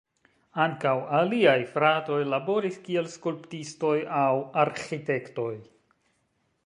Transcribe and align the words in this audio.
Ankaŭ 0.61 0.93
aliaj 1.17 1.57
fratoj 1.73 2.17
laboris 2.35 2.79
kiel 2.87 3.11
skulptistoj 3.17 3.95
aŭ 4.23 4.27
arĥitektoj. 4.63 5.51